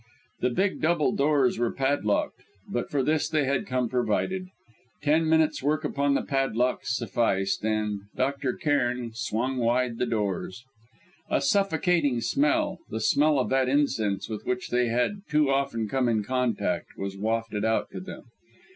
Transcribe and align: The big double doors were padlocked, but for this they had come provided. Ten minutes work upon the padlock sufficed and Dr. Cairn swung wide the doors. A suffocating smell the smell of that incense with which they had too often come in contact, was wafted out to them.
The 0.39 0.49
big 0.49 0.81
double 0.81 1.11
doors 1.11 1.59
were 1.59 1.71
padlocked, 1.71 2.41
but 2.67 2.89
for 2.89 3.03
this 3.03 3.29
they 3.29 3.45
had 3.45 3.67
come 3.67 3.87
provided. 3.87 4.47
Ten 5.03 5.29
minutes 5.29 5.61
work 5.61 5.83
upon 5.83 6.15
the 6.15 6.23
padlock 6.23 6.87
sufficed 6.87 7.63
and 7.63 7.99
Dr. 8.15 8.53
Cairn 8.53 9.11
swung 9.13 9.57
wide 9.57 9.99
the 9.99 10.07
doors. 10.07 10.63
A 11.29 11.39
suffocating 11.39 12.19
smell 12.19 12.79
the 12.89 12.99
smell 12.99 13.37
of 13.37 13.49
that 13.49 13.69
incense 13.69 14.27
with 14.27 14.43
which 14.43 14.69
they 14.69 14.87
had 14.87 15.21
too 15.29 15.51
often 15.51 15.87
come 15.87 16.09
in 16.09 16.23
contact, 16.23 16.97
was 16.97 17.15
wafted 17.15 17.63
out 17.63 17.91
to 17.91 17.99
them. 17.99 18.23